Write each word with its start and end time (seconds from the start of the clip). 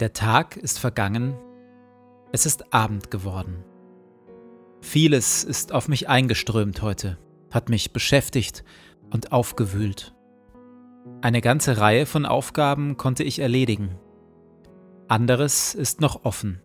Der 0.00 0.12
Tag 0.12 0.56
ist 0.56 0.80
vergangen, 0.80 1.36
es 2.32 2.46
ist 2.46 2.74
Abend 2.74 3.12
geworden. 3.12 3.62
Vieles 4.80 5.44
ist 5.44 5.70
auf 5.70 5.86
mich 5.86 6.08
eingeströmt 6.08 6.82
heute, 6.82 7.16
hat 7.52 7.68
mich 7.68 7.92
beschäftigt 7.92 8.64
und 9.10 9.30
aufgewühlt. 9.30 10.12
Eine 11.20 11.40
ganze 11.40 11.78
Reihe 11.78 12.06
von 12.06 12.26
Aufgaben 12.26 12.96
konnte 12.96 13.22
ich 13.22 13.38
erledigen. 13.38 13.96
Anderes 15.06 15.76
ist 15.76 16.00
noch 16.00 16.24
offen. 16.24 16.60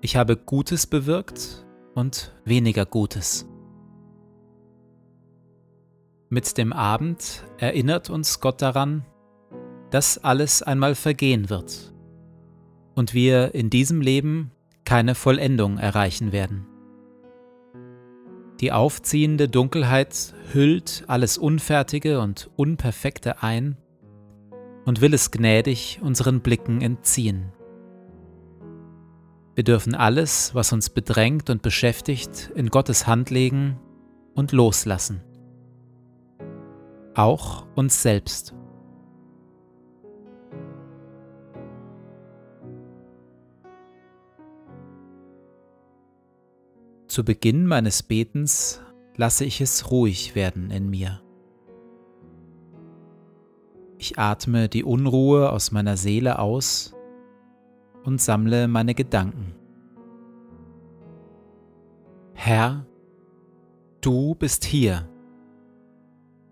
Ich 0.00 0.16
habe 0.16 0.38
Gutes 0.38 0.86
bewirkt 0.86 1.66
und 1.94 2.34
weniger 2.46 2.86
Gutes. 2.86 3.46
Mit 6.30 6.56
dem 6.56 6.72
Abend 6.72 7.44
erinnert 7.58 8.08
uns 8.08 8.40
Gott 8.40 8.62
daran, 8.62 9.04
dass 9.94 10.18
alles 10.24 10.60
einmal 10.60 10.96
vergehen 10.96 11.50
wird 11.50 11.94
und 12.96 13.14
wir 13.14 13.54
in 13.54 13.70
diesem 13.70 14.00
Leben 14.00 14.50
keine 14.84 15.14
Vollendung 15.14 15.78
erreichen 15.78 16.32
werden. 16.32 16.66
Die 18.58 18.72
aufziehende 18.72 19.48
Dunkelheit 19.48 20.34
hüllt 20.52 21.04
alles 21.06 21.38
Unfertige 21.38 22.18
und 22.18 22.50
Unperfekte 22.56 23.40
ein 23.44 23.76
und 24.84 25.00
will 25.00 25.14
es 25.14 25.30
gnädig 25.30 26.00
unseren 26.02 26.40
Blicken 26.40 26.80
entziehen. 26.80 27.52
Wir 29.54 29.62
dürfen 29.62 29.94
alles, 29.94 30.56
was 30.56 30.72
uns 30.72 30.90
bedrängt 30.90 31.50
und 31.50 31.62
beschäftigt, 31.62 32.50
in 32.56 32.70
Gottes 32.70 33.06
Hand 33.06 33.30
legen 33.30 33.78
und 34.34 34.50
loslassen. 34.50 35.22
Auch 37.14 37.64
uns 37.76 38.02
selbst. 38.02 38.54
Zu 47.14 47.24
Beginn 47.24 47.66
meines 47.66 48.02
Betens 48.02 48.82
lasse 49.14 49.44
ich 49.44 49.60
es 49.60 49.92
ruhig 49.92 50.34
werden 50.34 50.72
in 50.72 50.90
mir. 50.90 51.22
Ich 53.98 54.18
atme 54.18 54.68
die 54.68 54.82
Unruhe 54.82 55.52
aus 55.52 55.70
meiner 55.70 55.96
Seele 55.96 56.40
aus 56.40 56.92
und 58.02 58.20
sammle 58.20 58.66
meine 58.66 58.96
Gedanken. 58.96 59.54
Herr, 62.32 62.84
du 64.00 64.34
bist 64.34 64.64
hier, 64.64 65.08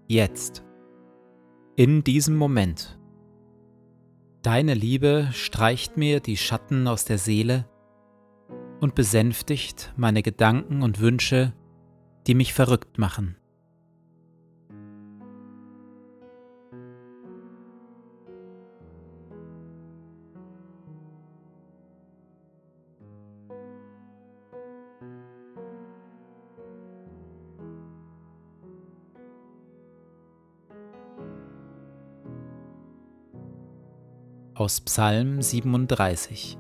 jetzt, 0.07 0.65
in 1.75 2.05
diesem 2.05 2.37
Moment. 2.37 3.01
Deine 4.43 4.75
Liebe 4.75 5.27
streicht 5.33 5.97
mir 5.97 6.21
die 6.21 6.37
Schatten 6.37 6.87
aus 6.87 7.05
der 7.05 7.19
Seele 7.19 7.65
und 8.83 8.97
besänftigt 8.97 9.93
meine 9.97 10.23
Gedanken 10.23 10.83
und 10.83 10.99
Wünsche, 10.99 11.53
die 12.27 12.35
mich 12.35 12.53
verrückt 12.53 12.99
machen. 12.99 13.37
Aus 34.55 34.81
Psalm 34.81 35.41
37 35.41 36.59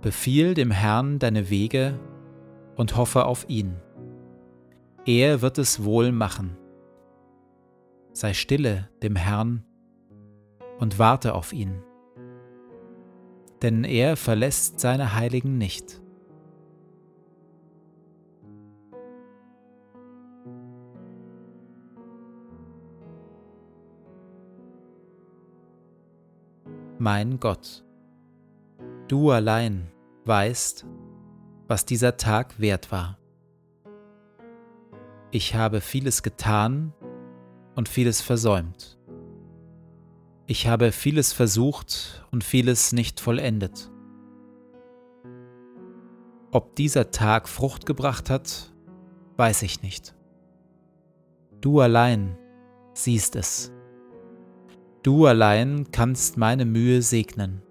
Befiehl 0.00 0.54
dem 0.54 0.70
Herrn 0.70 1.18
deine 1.18 1.50
Wege 1.50 1.98
und 2.76 2.96
hoffe 2.96 3.24
auf 3.24 3.48
ihn. 3.48 3.76
Er 5.04 5.42
wird 5.42 5.58
es 5.58 5.82
wohl 5.82 6.12
machen. 6.12 6.56
Sei 8.12 8.32
stille 8.32 8.88
dem 9.02 9.16
Herrn 9.16 9.64
und 10.78 11.00
warte 11.00 11.34
auf 11.34 11.52
ihn. 11.52 11.82
Denn 13.62 13.82
er 13.82 14.16
verlässt 14.16 14.78
seine 14.78 15.16
Heiligen 15.16 15.58
nicht. 15.58 16.00
Mein 27.00 27.40
Gott 27.40 27.84
Du 29.08 29.30
allein 29.30 29.90
weißt, 30.26 30.84
was 31.66 31.86
dieser 31.86 32.18
Tag 32.18 32.60
wert 32.60 32.92
war. 32.92 33.18
Ich 35.30 35.54
habe 35.54 35.80
vieles 35.80 36.22
getan 36.22 36.92
und 37.74 37.88
vieles 37.88 38.20
versäumt. 38.20 38.98
Ich 40.46 40.66
habe 40.68 40.92
vieles 40.92 41.32
versucht 41.32 42.22
und 42.32 42.44
vieles 42.44 42.92
nicht 42.92 43.18
vollendet. 43.18 43.90
Ob 46.50 46.76
dieser 46.76 47.10
Tag 47.10 47.48
Frucht 47.48 47.86
gebracht 47.86 48.28
hat, 48.28 48.74
weiß 49.38 49.62
ich 49.62 49.80
nicht. 49.80 50.14
Du 51.62 51.80
allein 51.80 52.36
siehst 52.92 53.36
es. 53.36 53.72
Du 55.02 55.24
allein 55.24 55.90
kannst 55.92 56.36
meine 56.36 56.66
Mühe 56.66 57.00
segnen. 57.00 57.62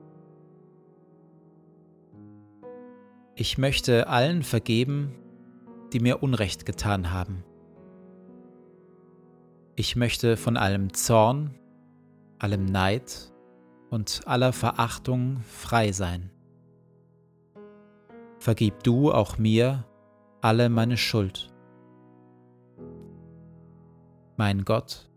Ich 3.39 3.59
möchte 3.59 4.07
allen 4.07 4.41
vergeben, 4.41 5.13
die 5.93 5.99
mir 5.99 6.23
Unrecht 6.23 6.65
getan 6.65 7.11
haben. 7.11 7.43
Ich 9.75 9.95
möchte 9.95 10.37
von 10.37 10.57
allem 10.57 10.91
Zorn, 10.95 11.53
allem 12.39 12.65
Neid 12.65 13.31
und 13.91 14.21
aller 14.25 14.53
Verachtung 14.53 15.41
frei 15.41 15.91
sein. 15.91 16.31
Vergib 18.39 18.81
du 18.81 19.11
auch 19.11 19.37
mir 19.37 19.85
alle 20.41 20.67
meine 20.69 20.97
Schuld. 20.97 21.53
Mein 24.35 24.65
Gott, 24.65 25.11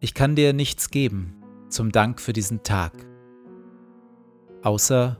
ich 0.00 0.14
kann 0.14 0.36
dir 0.36 0.54
nichts 0.54 0.88
geben 0.88 1.36
zum 1.68 1.92
Dank 1.92 2.18
für 2.18 2.32
diesen 2.32 2.62
Tag, 2.62 2.94
außer 4.62 5.18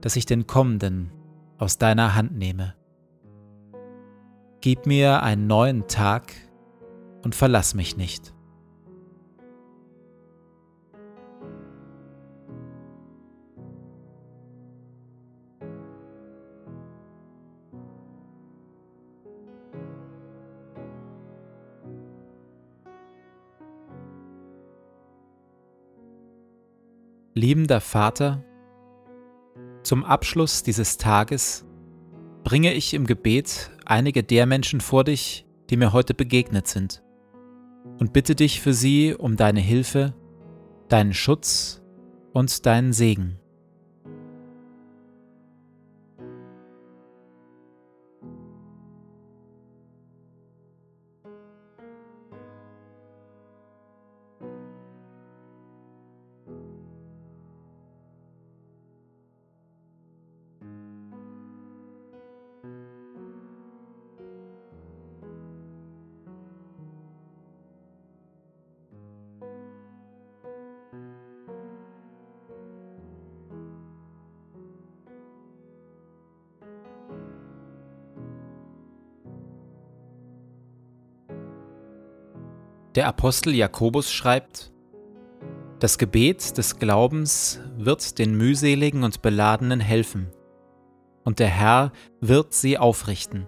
dass 0.00 0.16
ich 0.16 0.26
den 0.26 0.48
kommenden 0.48 1.12
aus 1.58 1.78
deiner 1.78 2.14
Hand 2.14 2.36
nehme. 2.36 2.74
Gib 4.60 4.86
mir 4.86 5.22
einen 5.22 5.46
neuen 5.46 5.86
Tag 5.86 6.32
und 7.22 7.34
verlass 7.34 7.74
mich 7.74 7.96
nicht. 7.96 8.34
Liebender 27.34 27.80
Vater, 27.80 28.42
zum 29.88 30.04
Abschluss 30.04 30.62
dieses 30.62 30.98
Tages 30.98 31.64
bringe 32.44 32.74
ich 32.74 32.92
im 32.92 33.06
Gebet 33.06 33.70
einige 33.86 34.22
der 34.22 34.44
Menschen 34.44 34.82
vor 34.82 35.02
dich, 35.02 35.46
die 35.70 35.78
mir 35.78 35.94
heute 35.94 36.12
begegnet 36.12 36.66
sind, 36.66 37.02
und 37.98 38.12
bitte 38.12 38.34
dich 38.34 38.60
für 38.60 38.74
sie 38.74 39.14
um 39.14 39.36
deine 39.36 39.60
Hilfe, 39.60 40.12
deinen 40.90 41.14
Schutz 41.14 41.80
und 42.34 42.66
deinen 42.66 42.92
Segen. 42.92 43.40
Der 82.94 83.06
Apostel 83.06 83.54
Jakobus 83.54 84.10
schreibt, 84.10 84.72
Das 85.78 85.98
Gebet 85.98 86.56
des 86.56 86.78
Glaubens 86.78 87.60
wird 87.76 88.18
den 88.18 88.34
mühseligen 88.34 89.04
und 89.04 89.20
beladenen 89.20 89.78
helfen, 89.78 90.28
und 91.22 91.38
der 91.38 91.48
Herr 91.48 91.92
wird 92.22 92.54
sie 92.54 92.78
aufrichten. 92.78 93.46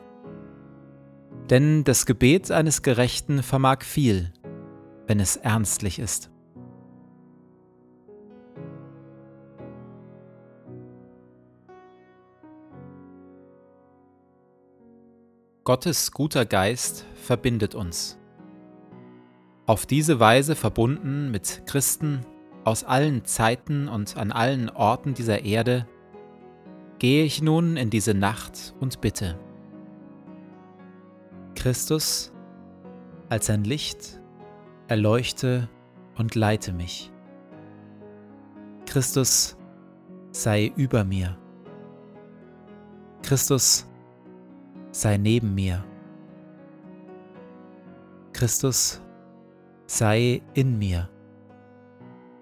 Denn 1.48 1.84
das 1.84 2.04
Gebet 2.04 2.50
eines 2.50 2.82
Gerechten 2.82 3.42
vermag 3.42 3.82
viel, 3.82 4.30
wenn 5.06 5.20
es 5.20 5.36
ernstlich 5.36 5.98
ist. 5.98 6.30
Gottes 15.64 16.12
guter 16.12 16.44
Geist 16.44 17.06
verbindet 17.14 17.74
uns. 17.74 18.19
Auf 19.70 19.86
diese 19.86 20.18
Weise 20.18 20.56
verbunden 20.56 21.30
mit 21.30 21.62
Christen 21.64 22.26
aus 22.64 22.82
allen 22.82 23.24
Zeiten 23.24 23.86
und 23.86 24.16
an 24.16 24.32
allen 24.32 24.68
Orten 24.68 25.14
dieser 25.14 25.44
Erde, 25.44 25.86
gehe 26.98 27.22
ich 27.22 27.40
nun 27.40 27.76
in 27.76 27.88
diese 27.88 28.12
Nacht 28.12 28.74
und 28.80 29.00
bitte. 29.00 29.38
Christus, 31.54 32.32
als 33.28 33.48
ein 33.48 33.62
Licht, 33.62 34.20
erleuchte 34.88 35.68
und 36.18 36.34
leite 36.34 36.72
mich. 36.72 37.12
Christus, 38.86 39.56
sei 40.32 40.72
über 40.74 41.04
mir. 41.04 41.38
Christus, 43.22 43.86
sei 44.90 45.16
neben 45.16 45.54
mir. 45.54 45.84
Christus, 48.32 49.00
sei 49.90 50.40
in 50.54 50.78
mir, 50.78 51.10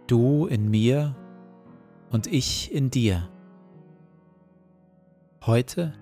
du 0.07 0.45
in 0.45 0.69
mir 0.71 1.17
und 2.11 2.27
ich 2.27 2.71
in 2.75 2.91
dir, 2.91 3.31
heute 5.47 5.95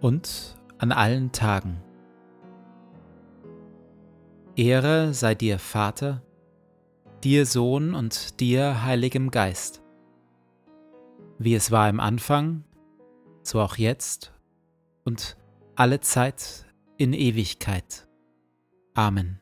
und 0.00 0.56
an 0.78 0.92
allen 0.92 1.32
Tagen. 1.32 1.82
Ehre 4.54 5.14
sei 5.14 5.34
dir 5.34 5.58
Vater, 5.58 6.22
dir 7.24 7.44
Sohn 7.44 7.92
und 7.92 8.38
dir 8.38 8.84
Heiligem 8.84 9.32
Geist, 9.32 9.82
wie 11.40 11.56
es 11.56 11.72
war 11.72 11.88
im 11.88 11.98
Anfang, 11.98 12.62
so 13.42 13.60
auch 13.60 13.78
jetzt 13.78 14.32
und 15.04 15.36
alle 15.74 15.98
Zeit 15.98 16.66
in 16.98 17.14
Ewigkeit. 17.14 18.06
Amen. 18.94 19.40